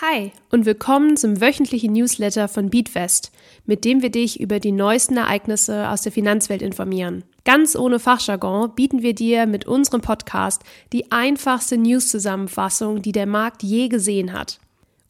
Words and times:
Hi 0.00 0.32
und 0.50 0.66
willkommen 0.66 1.16
zum 1.16 1.40
wöchentlichen 1.40 1.92
Newsletter 1.92 2.48
von 2.48 2.68
Beatfest, 2.68 3.30
mit 3.64 3.84
dem 3.84 4.02
wir 4.02 4.10
dich 4.10 4.40
über 4.40 4.58
die 4.58 4.72
neuesten 4.72 5.16
Ereignisse 5.16 5.88
aus 5.88 6.02
der 6.02 6.10
Finanzwelt 6.10 6.62
informieren. 6.62 7.22
Ganz 7.44 7.76
ohne 7.76 8.00
Fachjargon 8.00 8.74
bieten 8.74 9.02
wir 9.02 9.14
dir 9.14 9.46
mit 9.46 9.66
unserem 9.66 10.00
Podcast 10.00 10.64
die 10.92 11.12
einfachste 11.12 11.78
News-Zusammenfassung, 11.78 13.02
die 13.02 13.12
der 13.12 13.26
Markt 13.26 13.62
je 13.62 13.86
gesehen 13.86 14.32
hat. 14.32 14.58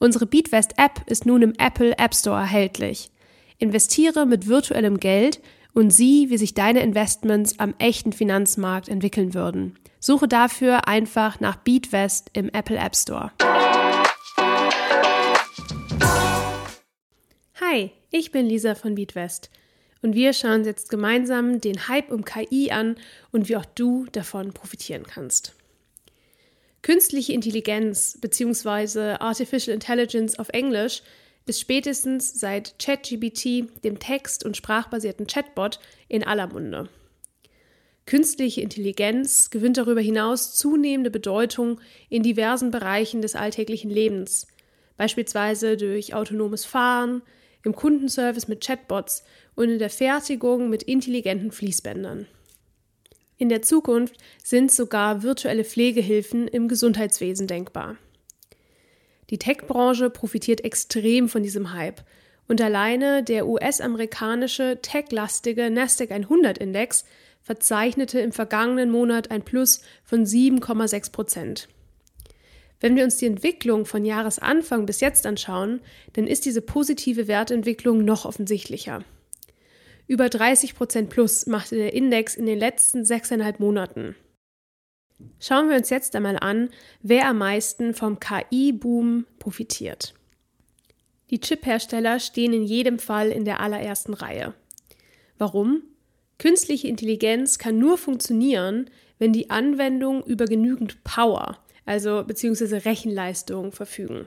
Unsere 0.00 0.26
Beatfest-App 0.26 1.00
ist 1.06 1.24
nun 1.24 1.40
im 1.40 1.54
Apple 1.56 1.96
App 1.96 2.14
Store 2.14 2.40
erhältlich. 2.40 3.10
Investiere 3.56 4.26
mit 4.26 4.48
virtuellem 4.48 5.00
Geld 5.00 5.40
und 5.72 5.92
sieh, 5.92 6.28
wie 6.28 6.36
sich 6.36 6.52
deine 6.52 6.80
Investments 6.80 7.58
am 7.58 7.72
echten 7.78 8.12
Finanzmarkt 8.12 8.90
entwickeln 8.90 9.32
würden. 9.32 9.78
Suche 9.98 10.28
dafür 10.28 10.86
einfach 10.86 11.40
nach 11.40 11.56
Beatwest 11.56 12.28
im 12.34 12.50
Apple 12.50 12.76
App 12.76 12.94
Store. 12.94 13.32
Hi, 17.74 17.90
ich 18.12 18.30
bin 18.30 18.46
Lisa 18.46 18.76
von 18.76 18.94
Beatwest 18.94 19.50
und 20.00 20.14
wir 20.14 20.32
schauen 20.32 20.58
uns 20.58 20.68
jetzt 20.68 20.90
gemeinsam 20.90 21.60
den 21.60 21.88
Hype 21.88 22.12
um 22.12 22.24
KI 22.24 22.70
an 22.70 22.94
und 23.32 23.48
wie 23.48 23.56
auch 23.56 23.64
du 23.64 24.06
davon 24.12 24.52
profitieren 24.52 25.02
kannst. 25.02 25.56
Künstliche 26.82 27.32
Intelligenz 27.32 28.16
bzw. 28.20 29.16
Artificial 29.18 29.74
Intelligence 29.74 30.38
auf 30.38 30.50
Englisch 30.50 31.02
ist 31.46 31.60
spätestens 31.60 32.38
seit 32.38 32.78
ChatGPT, 32.78 33.82
dem 33.82 33.98
text- 33.98 34.44
und 34.44 34.56
sprachbasierten 34.56 35.26
Chatbot, 35.26 35.80
in 36.06 36.22
aller 36.22 36.46
Munde. 36.46 36.88
Künstliche 38.06 38.60
Intelligenz 38.60 39.50
gewinnt 39.50 39.78
darüber 39.78 40.00
hinaus 40.00 40.54
zunehmende 40.54 41.10
Bedeutung 41.10 41.80
in 42.08 42.22
diversen 42.22 42.70
Bereichen 42.70 43.20
des 43.20 43.34
alltäglichen 43.34 43.90
Lebens, 43.90 44.46
beispielsweise 44.96 45.76
durch 45.76 46.14
autonomes 46.14 46.64
Fahren, 46.64 47.22
im 47.64 47.74
Kundenservice 47.74 48.48
mit 48.48 48.64
Chatbots 48.64 49.24
und 49.54 49.68
in 49.68 49.78
der 49.78 49.90
Fertigung 49.90 50.68
mit 50.68 50.82
intelligenten 50.82 51.50
Fließbändern. 51.50 52.26
In 53.36 53.48
der 53.48 53.62
Zukunft 53.62 54.16
sind 54.42 54.70
sogar 54.70 55.22
virtuelle 55.22 55.64
Pflegehilfen 55.64 56.46
im 56.46 56.68
Gesundheitswesen 56.68 57.46
denkbar. 57.46 57.96
Die 59.30 59.38
Tech-Branche 59.38 60.10
profitiert 60.10 60.62
extrem 60.62 61.28
von 61.28 61.42
diesem 61.42 61.72
Hype 61.72 62.02
und 62.46 62.60
alleine 62.60 63.22
der 63.22 63.46
US-amerikanische 63.46 64.78
tech-lastige 64.82 65.70
Nasdaq 65.70 66.10
100-Index 66.10 67.04
verzeichnete 67.42 68.20
im 68.20 68.32
vergangenen 68.32 68.90
Monat 68.90 69.30
ein 69.30 69.42
Plus 69.42 69.82
von 70.04 70.24
7,6 70.24 71.12
Prozent. 71.12 71.68
Wenn 72.80 72.96
wir 72.96 73.04
uns 73.04 73.16
die 73.16 73.26
Entwicklung 73.26 73.86
von 73.86 74.04
Jahresanfang 74.04 74.86
bis 74.86 75.00
jetzt 75.00 75.26
anschauen, 75.26 75.80
dann 76.12 76.26
ist 76.26 76.44
diese 76.44 76.60
positive 76.60 77.28
Wertentwicklung 77.28 78.04
noch 78.04 78.24
offensichtlicher. 78.24 79.04
Über 80.06 80.28
30 80.28 80.74
Prozent 80.74 81.08
plus 81.08 81.46
machte 81.46 81.76
der 81.76 81.94
Index 81.94 82.34
in 82.34 82.46
den 82.46 82.58
letzten 82.58 83.04
sechseinhalb 83.04 83.58
Monaten. 83.58 84.14
Schauen 85.40 85.70
wir 85.70 85.76
uns 85.76 85.90
jetzt 85.90 86.14
einmal 86.14 86.38
an, 86.38 86.68
wer 87.00 87.28
am 87.28 87.38
meisten 87.38 87.94
vom 87.94 88.20
KI-Boom 88.20 89.26
profitiert. 89.38 90.14
Die 91.30 91.40
Chip-Hersteller 91.40 92.20
stehen 92.20 92.52
in 92.52 92.64
jedem 92.64 92.98
Fall 92.98 93.30
in 93.30 93.44
der 93.44 93.60
allerersten 93.60 94.12
Reihe. 94.12 94.54
Warum? 95.38 95.82
Künstliche 96.38 96.88
Intelligenz 96.88 97.58
kann 97.58 97.78
nur 97.78 97.96
funktionieren, 97.96 98.90
wenn 99.18 99.32
die 99.32 99.50
Anwendung 99.50 100.22
über 100.24 100.44
genügend 100.44 101.02
Power, 101.04 101.63
also 101.84 102.24
beziehungsweise 102.24 102.84
Rechenleistung 102.84 103.72
verfügen. 103.72 104.26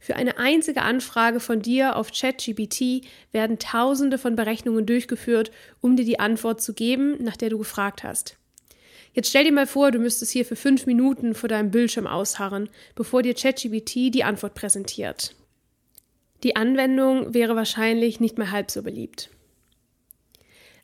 Für 0.00 0.16
eine 0.16 0.38
einzige 0.38 0.82
Anfrage 0.82 1.40
von 1.40 1.60
dir 1.60 1.96
auf 1.96 2.12
ChatGPT 2.12 3.04
werden 3.32 3.58
Tausende 3.58 4.16
von 4.16 4.36
Berechnungen 4.36 4.86
durchgeführt, 4.86 5.50
um 5.80 5.96
dir 5.96 6.04
die 6.04 6.20
Antwort 6.20 6.62
zu 6.62 6.72
geben, 6.72 7.22
nach 7.22 7.36
der 7.36 7.50
du 7.50 7.58
gefragt 7.58 8.04
hast. 8.04 8.36
Jetzt 9.12 9.30
stell 9.30 9.44
dir 9.44 9.52
mal 9.52 9.66
vor, 9.66 9.90
du 9.90 9.98
müsstest 9.98 10.30
hier 10.30 10.44
für 10.44 10.54
fünf 10.54 10.86
Minuten 10.86 11.34
vor 11.34 11.48
deinem 11.48 11.70
Bildschirm 11.70 12.06
ausharren, 12.06 12.68
bevor 12.94 13.22
dir 13.22 13.34
ChatGPT 13.34 14.14
die 14.14 14.22
Antwort 14.22 14.54
präsentiert. 14.54 15.34
Die 16.44 16.54
Anwendung 16.54 17.34
wäre 17.34 17.56
wahrscheinlich 17.56 18.20
nicht 18.20 18.38
mehr 18.38 18.52
halb 18.52 18.70
so 18.70 18.82
beliebt. 18.82 19.30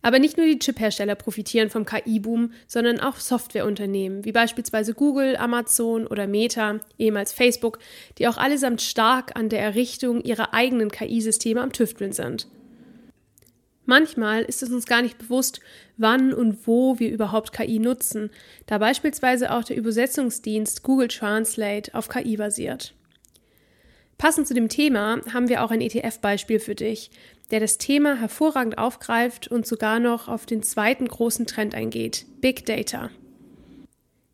Aber 0.05 0.19
nicht 0.19 0.37
nur 0.37 0.45
die 0.45 0.59
Chiphersteller 0.59 1.15
profitieren 1.15 1.71
vom 1.71 1.87
KI-Boom, 1.87 2.53
sondern 2.67 3.01
auch 3.01 3.17
Softwareunternehmen, 3.17 4.27
wie 4.27 4.33
beispielsweise 4.33 4.93
Google, 4.93 5.35
Amazon 5.39 6.07
oder 6.07 6.27
Meta, 6.27 6.79
ehemals 6.99 7.33
Facebook, 7.33 7.79
die 8.19 8.29
auch 8.29 8.37
allesamt 8.37 8.83
stark 8.83 9.35
an 9.35 9.49
der 9.49 9.61
Errichtung 9.61 10.21
ihrer 10.21 10.53
eigenen 10.53 10.91
KI-Systeme 10.91 11.63
am 11.63 11.73
Tüfteln 11.73 12.13
sind. 12.13 12.49
Manchmal 13.87 14.43
ist 14.43 14.63
es 14.63 14.71
uns 14.71 14.85
gar 14.85 15.01
nicht 15.01 15.17
bewusst, 15.17 15.61
wann 15.97 16.35
und 16.35 16.67
wo 16.67 16.99
wir 16.99 17.11
überhaupt 17.11 17.55
KI 17.55 17.79
nutzen, 17.79 18.29
da 18.67 18.77
beispielsweise 18.77 19.53
auch 19.53 19.65
der 19.65 19.79
Übersetzungsdienst 19.79 20.83
Google 20.83 21.09
Translate 21.09 21.95
auf 21.95 22.11
KI 22.11 22.37
basiert. 22.37 22.93
Passend 24.25 24.49
zu 24.49 24.55
dem 24.55 24.71
Thema 24.71 25.21
haben 25.35 25.51
wir 25.51 25.63
auch 25.63 25.71
ein 25.71 25.83
ETF-Beispiel 25.83 26.59
für 26.59 26.75
dich, 26.75 27.11
der 27.51 27.61
das 27.61 27.77
Thema 27.77 28.19
hervorragend 28.19 28.79
aufgreift 28.79 29.49
und 29.49 29.67
sogar 29.67 30.01
noch 30.01 30.29
auf 30.29 30.47
den 30.47 30.63
zweiten 30.63 31.07
großen 31.07 31.45
Trend 31.45 31.75
eingeht, 31.75 32.25
Big 32.41 32.65
Data. 32.65 33.11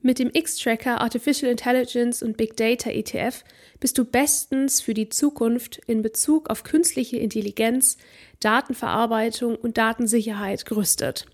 Mit 0.00 0.20
dem 0.20 0.30
X-Tracker 0.32 1.00
Artificial 1.00 1.50
Intelligence 1.50 2.22
und 2.22 2.36
Big 2.36 2.56
Data 2.56 2.88
ETF 2.88 3.42
bist 3.80 3.98
du 3.98 4.04
bestens 4.04 4.80
für 4.80 4.94
die 4.94 5.08
Zukunft 5.08 5.80
in 5.88 6.02
Bezug 6.02 6.50
auf 6.50 6.62
künstliche 6.62 7.16
Intelligenz, 7.16 7.96
Datenverarbeitung 8.38 9.56
und 9.56 9.76
Datensicherheit 9.76 10.66
gerüstet. 10.66 11.26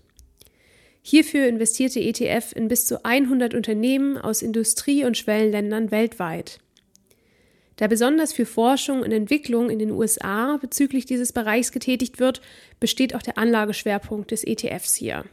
Hierfür 1.03 1.45
investiert 1.45 1.93
der 1.93 2.07
ETF 2.07 2.53
in 2.55 2.69
bis 2.69 2.87
zu 2.87 3.05
100 3.05 3.53
Unternehmen 3.53 4.17
aus 4.17 4.41
Industrie- 4.41 5.05
und 5.05 5.15
Schwellenländern 5.15 5.91
weltweit. 5.91 6.57
Da 7.77 7.87
besonders 7.87 8.33
für 8.33 8.45
Forschung 8.45 9.01
und 9.01 9.11
Entwicklung 9.11 9.69
in 9.69 9.79
den 9.79 9.91
USA 9.91 10.57
bezüglich 10.57 11.05
dieses 11.05 11.31
Bereichs 11.31 11.71
getätigt 11.71 12.19
wird, 12.19 12.41
besteht 12.79 13.15
auch 13.15 13.21
der 13.21 13.37
Anlageschwerpunkt 13.37 14.31
des 14.31 14.43
ETFs 14.43 14.95
hier. 14.95 15.25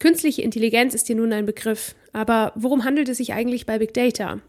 Künstliche 0.00 0.42
Intelligenz 0.42 0.94
ist 0.94 1.06
hier 1.06 1.16
nun 1.16 1.32
ein 1.32 1.46
Begriff, 1.46 1.94
aber 2.12 2.52
worum 2.56 2.84
handelt 2.84 3.08
es 3.08 3.18
sich 3.18 3.32
eigentlich 3.32 3.64
bei 3.64 3.78
Big 3.78 3.94
Data? 3.94 4.40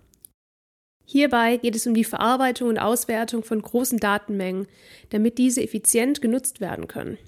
Hierbei 1.05 1.57
geht 1.57 1.75
es 1.75 1.85
um 1.85 1.93
die 1.93 2.03
Verarbeitung 2.03 2.69
und 2.69 2.79
Auswertung 2.79 3.43
von 3.43 3.61
großen 3.61 3.99
Datenmengen, 3.99 4.67
damit 5.11 5.37
diese 5.37 5.61
effizient 5.61 6.19
genutzt 6.19 6.61
werden 6.61 6.87
können. 6.87 7.19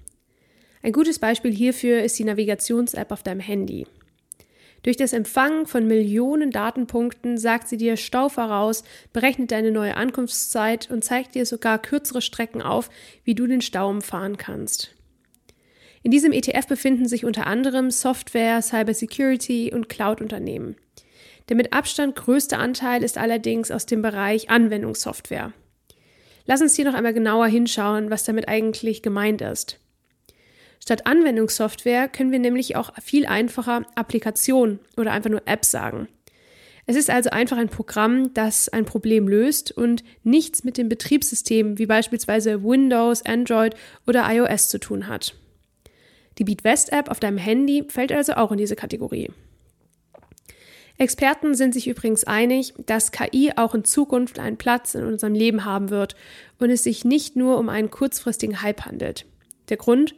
Ein 0.81 0.93
gutes 0.93 1.19
Beispiel 1.19 1.53
hierfür 1.53 2.01
ist 2.01 2.17
die 2.17 2.23
Navigations-App 2.23 3.11
auf 3.11 3.21
deinem 3.21 3.39
Handy. 3.39 3.85
Durch 4.83 4.97
das 4.97 5.13
Empfangen 5.13 5.65
von 5.65 5.87
Millionen 5.87 6.51
Datenpunkten 6.51 7.37
sagt 7.37 7.67
sie 7.67 7.77
dir 7.77 7.97
Stau 7.97 8.29
voraus, 8.29 8.83
berechnet 9.11 9.51
deine 9.51 9.71
neue 9.71 9.95
Ankunftszeit 9.95 10.89
und 10.91 11.03
zeigt 11.03 11.35
dir 11.35 11.45
sogar 11.45 11.79
kürzere 11.79 12.21
Strecken 12.21 12.61
auf, 12.61 12.89
wie 13.23 13.35
du 13.35 13.47
den 13.47 13.61
Stau 13.61 13.89
umfahren 13.89 14.37
kannst. 14.37 14.95
In 16.03 16.11
diesem 16.11 16.31
ETF 16.31 16.67
befinden 16.67 17.07
sich 17.07 17.25
unter 17.25 17.47
anderem 17.47 17.91
Software, 17.91 18.61
Cybersecurity 18.61 19.73
und 19.73 19.89
Cloud-Unternehmen. 19.89 20.75
Der 21.49 21.55
mit 21.55 21.73
Abstand 21.73 22.15
größte 22.15 22.57
Anteil 22.57 23.03
ist 23.03 23.17
allerdings 23.17 23.71
aus 23.71 23.85
dem 23.85 24.01
Bereich 24.01 24.49
Anwendungssoftware. 24.49 25.53
Lass 26.45 26.61
uns 26.61 26.75
hier 26.75 26.85
noch 26.85 26.93
einmal 26.93 27.13
genauer 27.13 27.47
hinschauen, 27.47 28.09
was 28.09 28.23
damit 28.23 28.47
eigentlich 28.47 29.01
gemeint 29.01 29.41
ist. 29.41 29.79
Statt 30.79 31.05
Anwendungssoftware 31.05 32.07
können 32.07 32.31
wir 32.31 32.39
nämlich 32.39 32.75
auch 32.75 32.93
viel 33.01 33.25
einfacher 33.25 33.85
Applikation 33.95 34.79
oder 34.95 35.11
einfach 35.11 35.29
nur 35.29 35.41
App 35.45 35.65
sagen. 35.65 36.07
Es 36.89 36.95
ist 36.95 37.09
also 37.09 37.29
einfach 37.31 37.57
ein 37.57 37.67
Programm, 37.67 38.33
das 38.33 38.69
ein 38.69 38.85
Problem 38.85 39.27
löst 39.27 39.73
und 39.73 40.05
nichts 40.23 40.63
mit 40.63 40.77
dem 40.77 40.87
Betriebssystem 40.87 41.77
wie 41.77 41.85
beispielsweise 41.85 42.63
Windows, 42.63 43.25
Android 43.25 43.75
oder 44.07 44.25
iOS 44.33 44.69
zu 44.69 44.79
tun 44.79 45.07
hat. 45.07 45.35
Die 46.37 46.45
BeatWest 46.45 46.93
App 46.93 47.09
auf 47.09 47.19
deinem 47.19 47.37
Handy 47.37 47.83
fällt 47.89 48.13
also 48.13 48.33
auch 48.33 48.53
in 48.53 48.57
diese 48.57 48.77
Kategorie. 48.77 49.29
Experten 50.97 51.55
sind 51.55 51.73
sich 51.73 51.87
übrigens 51.87 52.23
einig, 52.23 52.73
dass 52.85 53.11
KI 53.11 53.51
auch 53.55 53.75
in 53.75 53.83
Zukunft 53.83 54.39
einen 54.39 54.57
Platz 54.57 54.95
in 54.95 55.03
unserem 55.05 55.33
Leben 55.33 55.65
haben 55.65 55.89
wird 55.89 56.15
und 56.57 56.69
es 56.69 56.83
sich 56.83 57.05
nicht 57.05 57.35
nur 57.35 57.57
um 57.57 57.69
einen 57.69 57.91
kurzfristigen 57.91 58.61
Hype 58.61 58.85
handelt. 58.85 59.25
Der 59.69 59.77
Grund? 59.77 60.15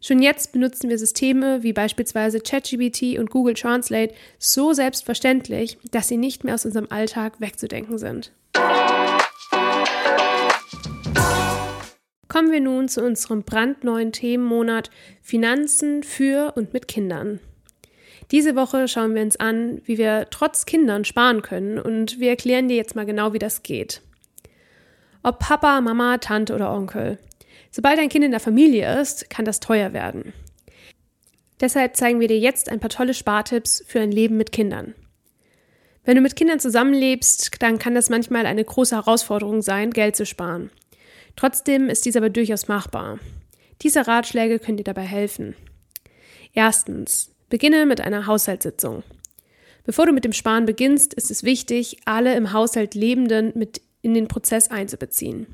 Schon 0.00 0.22
jetzt 0.22 0.52
benutzen 0.52 0.88
wir 0.88 0.98
Systeme 0.98 1.62
wie 1.62 1.72
beispielsweise 1.72 2.40
ChatGPT 2.40 3.18
und 3.18 3.30
Google 3.30 3.54
Translate 3.54 4.14
so 4.38 4.72
selbstverständlich, 4.72 5.78
dass 5.90 6.08
sie 6.08 6.16
nicht 6.16 6.44
mehr 6.44 6.54
aus 6.54 6.64
unserem 6.64 6.86
Alltag 6.90 7.40
wegzudenken 7.40 7.98
sind. 7.98 8.32
Kommen 12.28 12.52
wir 12.52 12.60
nun 12.60 12.88
zu 12.88 13.02
unserem 13.02 13.42
brandneuen 13.42 14.12
Themenmonat 14.12 14.90
Finanzen 15.22 16.02
für 16.02 16.52
und 16.54 16.72
mit 16.72 16.86
Kindern. 16.86 17.40
Diese 18.30 18.54
Woche 18.54 18.86
schauen 18.86 19.14
wir 19.14 19.22
uns 19.22 19.36
an, 19.36 19.80
wie 19.84 19.96
wir 19.96 20.26
trotz 20.30 20.66
Kindern 20.66 21.04
sparen 21.06 21.42
können 21.42 21.78
und 21.78 22.20
wir 22.20 22.28
erklären 22.28 22.68
dir 22.68 22.76
jetzt 22.76 22.94
mal 22.94 23.06
genau, 23.06 23.32
wie 23.32 23.38
das 23.38 23.62
geht. 23.62 24.02
Ob 25.22 25.38
Papa, 25.38 25.80
Mama, 25.80 26.18
Tante 26.18 26.54
oder 26.54 26.70
Onkel. 26.70 27.18
Sobald 27.70 27.98
ein 27.98 28.08
Kind 28.08 28.24
in 28.24 28.30
der 28.30 28.40
Familie 28.40 29.00
ist, 29.00 29.30
kann 29.30 29.44
das 29.44 29.60
teuer 29.60 29.92
werden. 29.92 30.32
Deshalb 31.60 31.96
zeigen 31.96 32.20
wir 32.20 32.28
dir 32.28 32.38
jetzt 32.38 32.68
ein 32.68 32.80
paar 32.80 32.90
tolle 32.90 33.14
Spartipps 33.14 33.82
für 33.86 34.00
ein 34.00 34.12
Leben 34.12 34.36
mit 34.36 34.52
Kindern. 34.52 34.94
Wenn 36.04 36.14
du 36.14 36.20
mit 36.22 36.36
Kindern 36.36 36.60
zusammenlebst, 36.60 37.60
dann 37.60 37.78
kann 37.78 37.94
das 37.94 38.08
manchmal 38.08 38.46
eine 38.46 38.64
große 38.64 38.96
Herausforderung 38.96 39.60
sein, 39.60 39.90
Geld 39.90 40.16
zu 40.16 40.24
sparen. 40.24 40.70
Trotzdem 41.36 41.88
ist 41.88 42.04
dies 42.04 42.16
aber 42.16 42.30
durchaus 42.30 42.68
machbar. 42.68 43.18
Diese 43.82 44.06
Ratschläge 44.06 44.58
können 44.58 44.78
dir 44.78 44.84
dabei 44.84 45.02
helfen. 45.02 45.54
Erstens, 46.54 47.30
beginne 47.50 47.86
mit 47.86 48.00
einer 48.00 48.26
Haushaltssitzung. 48.26 49.02
Bevor 49.84 50.06
du 50.06 50.12
mit 50.12 50.24
dem 50.24 50.32
Sparen 50.32 50.66
beginnst, 50.66 51.14
ist 51.14 51.30
es 51.30 51.44
wichtig, 51.44 51.98
alle 52.04 52.34
im 52.34 52.52
Haushalt 52.52 52.94
Lebenden 52.94 53.52
mit 53.54 53.80
in 54.02 54.14
den 54.14 54.28
Prozess 54.28 54.68
einzubeziehen. 54.68 55.46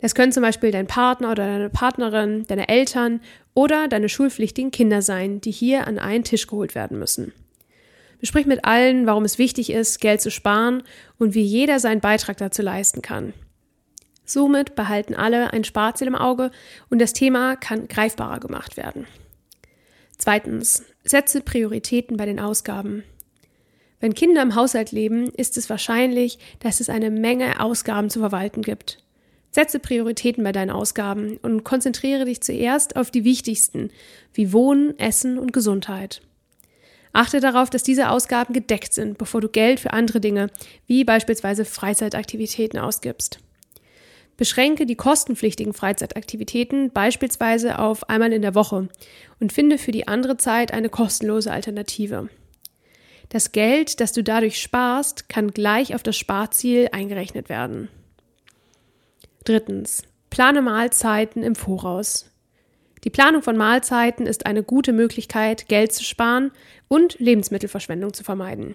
Das 0.00 0.14
können 0.14 0.32
zum 0.32 0.42
Beispiel 0.42 0.70
dein 0.70 0.86
Partner 0.86 1.32
oder 1.32 1.46
deine 1.46 1.70
Partnerin, 1.70 2.44
deine 2.46 2.68
Eltern 2.68 3.20
oder 3.54 3.88
deine 3.88 4.08
schulpflichtigen 4.08 4.70
Kinder 4.70 5.02
sein, 5.02 5.40
die 5.40 5.50
hier 5.50 5.86
an 5.86 5.98
einen 5.98 6.24
Tisch 6.24 6.46
geholt 6.46 6.74
werden 6.74 6.98
müssen. 6.98 7.32
Besprich 8.20 8.46
mit 8.46 8.64
allen, 8.64 9.06
warum 9.06 9.24
es 9.24 9.38
wichtig 9.38 9.70
ist, 9.70 10.00
Geld 10.00 10.20
zu 10.20 10.30
sparen 10.30 10.82
und 11.18 11.34
wie 11.34 11.42
jeder 11.42 11.78
seinen 11.78 12.00
Beitrag 12.00 12.36
dazu 12.36 12.62
leisten 12.62 13.02
kann. 13.02 13.32
Somit 14.24 14.74
behalten 14.74 15.14
alle 15.14 15.52
ein 15.52 15.64
Sparziel 15.64 16.08
im 16.08 16.14
Auge 16.14 16.50
und 16.90 17.00
das 17.00 17.12
Thema 17.12 17.56
kann 17.56 17.88
greifbarer 17.88 18.40
gemacht 18.40 18.76
werden. 18.76 19.06
Zweitens, 20.18 20.84
setze 21.04 21.40
Prioritäten 21.40 22.16
bei 22.16 22.26
den 22.26 22.40
Ausgaben. 22.40 23.04
Wenn 24.00 24.14
Kinder 24.14 24.42
im 24.42 24.54
Haushalt 24.54 24.92
leben, 24.92 25.28
ist 25.30 25.56
es 25.56 25.70
wahrscheinlich, 25.70 26.38
dass 26.60 26.80
es 26.80 26.88
eine 26.88 27.10
Menge 27.10 27.60
Ausgaben 27.60 28.10
zu 28.10 28.18
verwalten 28.18 28.62
gibt. 28.62 29.02
Setze 29.50 29.78
Prioritäten 29.78 30.44
bei 30.44 30.52
deinen 30.52 30.70
Ausgaben 30.70 31.38
und 31.38 31.64
konzentriere 31.64 32.26
dich 32.26 32.42
zuerst 32.42 32.96
auf 32.96 33.10
die 33.10 33.24
wichtigsten, 33.24 33.90
wie 34.34 34.52
Wohnen, 34.52 34.98
Essen 34.98 35.38
und 35.38 35.52
Gesundheit. 35.52 36.20
Achte 37.12 37.40
darauf, 37.40 37.70
dass 37.70 37.82
diese 37.82 38.10
Ausgaben 38.10 38.52
gedeckt 38.52 38.92
sind, 38.92 39.18
bevor 39.18 39.40
du 39.40 39.48
Geld 39.48 39.80
für 39.80 39.92
andere 39.92 40.20
Dinge, 40.20 40.50
wie 40.86 41.04
beispielsweise 41.04 41.64
Freizeitaktivitäten, 41.64 42.78
ausgibst. 42.78 43.40
Beschränke 44.36 44.86
die 44.86 44.94
kostenpflichtigen 44.94 45.72
Freizeitaktivitäten 45.72 46.92
beispielsweise 46.92 47.80
auf 47.80 48.08
einmal 48.08 48.32
in 48.32 48.42
der 48.42 48.54
Woche 48.54 48.88
und 49.40 49.52
finde 49.52 49.78
für 49.78 49.90
die 49.90 50.06
andere 50.06 50.36
Zeit 50.36 50.72
eine 50.72 50.90
kostenlose 50.90 51.50
Alternative. 51.50 52.28
Das 53.30 53.50
Geld, 53.50 54.00
das 54.00 54.12
du 54.12 54.22
dadurch 54.22 54.60
sparst, 54.60 55.28
kann 55.28 55.50
gleich 55.50 55.94
auf 55.94 56.04
das 56.04 56.16
Sparziel 56.16 56.88
eingerechnet 56.92 57.48
werden. 57.48 57.88
Drittens. 59.48 60.02
Plane 60.28 60.60
Mahlzeiten 60.60 61.42
im 61.42 61.54
Voraus. 61.54 62.30
Die 63.04 63.08
Planung 63.08 63.40
von 63.40 63.56
Mahlzeiten 63.56 64.26
ist 64.26 64.44
eine 64.44 64.62
gute 64.62 64.92
Möglichkeit, 64.92 65.68
Geld 65.68 65.92
zu 65.92 66.04
sparen 66.04 66.50
und 66.86 67.18
Lebensmittelverschwendung 67.18 68.12
zu 68.12 68.24
vermeiden. 68.24 68.74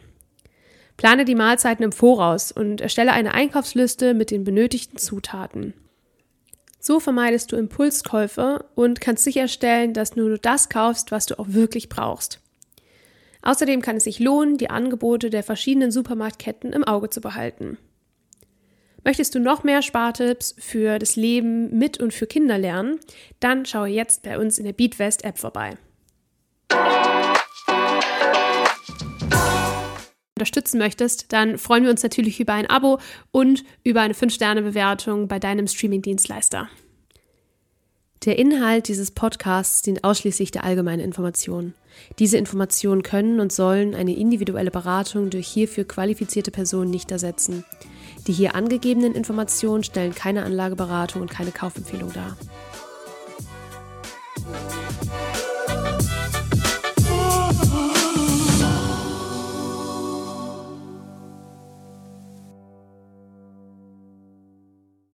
Plane 0.98 1.26
die 1.26 1.36
Mahlzeiten 1.36 1.84
im 1.84 1.92
Voraus 1.92 2.52
und 2.52 2.82
erstelle 2.82 3.12
eine 3.12 3.36
Einkaufsliste 3.36 4.16
mit 4.16 4.32
den 4.32 4.44
benötigten 4.44 4.98
Zutaten. 4.98 5.76
So 6.80 7.00
vermeidest 7.00 7.52
du 7.52 7.56
Impulskäufe 7.56 8.66
und 8.74 9.00
kannst 9.00 9.26
sicherstellen, 9.26 9.94
dass 9.94 10.12
du 10.12 10.22
nur 10.22 10.40
das 10.40 10.70
kaufst, 10.70 11.12
was 11.12 11.28
du 11.28 11.38
auch 11.38 11.50
wirklich 11.50 11.88
brauchst. 11.88 12.40
Außerdem 13.44 13.84
kann 13.84 13.98
es 13.98 14.06
sich 14.06 14.18
lohnen, 14.18 14.58
die 14.58 14.72
Angebote 14.72 15.30
der 15.30 15.44
verschiedenen 15.44 15.92
Supermarktketten 15.92 16.74
im 16.74 16.84
Auge 16.84 17.12
zu 17.12 17.22
behalten. 17.22 17.78
Möchtest 19.04 19.36
du 19.36 19.40
noch 19.40 19.64
mehr 19.64 19.82
Spartipps 19.82 20.56
für 20.58 21.00
das 21.00 21.16
Leben 21.16 21.78
mit 21.78 22.00
und 22.00 22.14
für 22.14 22.28
Kinder 22.28 22.58
lernen? 22.58 23.00
Dann 23.40 23.66
schaue 23.66 23.90
jetzt 23.90 24.24
bei 24.24 24.40
uns 24.40 24.58
in 24.58 24.66
der 24.66 24.74
Beatwest 24.74 25.24
App 25.24 25.38
vorbei. 25.38 25.78
unterstützen 30.44 30.78
möchtest, 30.78 31.32
dann 31.32 31.58
freuen 31.58 31.84
wir 31.84 31.92
uns 31.92 32.04
natürlich 32.04 32.40
über 32.40 32.54
ein 32.54 32.70
Abo 32.70 33.00
und 33.32 33.64
über 33.84 34.02
eine 34.02 34.14
5-Sterne-Bewertung 34.14 35.30
bei 35.30 35.40
deinem 35.40 35.68
Streaming-Dienstleister. 35.68 36.70
Der 38.26 38.38
Inhalt 38.38 38.90
dieses 38.90 39.12
Podcasts 39.12 39.82
dient 39.84 40.04
ausschließlich 40.04 40.52
der 40.52 40.66
allgemeinen 40.66 41.02
Information. 41.02 41.74
Diese 42.20 42.38
Informationen 42.38 43.04
können 43.04 43.40
und 43.40 43.54
sollen 43.54 43.96
eine 43.96 44.16
individuelle 44.16 44.72
Beratung 44.72 45.30
durch 45.30 45.48
hierfür 45.48 45.86
qualifizierte 45.86 46.52
Personen 46.52 46.90
nicht 46.90 47.12
ersetzen. 47.12 47.64
Die 48.28 48.34
hier 48.34 48.56
angegebenen 48.56 49.16
Informationen 49.16 49.84
stellen 49.84 50.16
keine 50.16 50.44
Anlageberatung 50.44 51.22
und 51.22 51.30
keine 51.30 51.52
Kaufempfehlung 51.52 52.14
dar. 52.14 52.38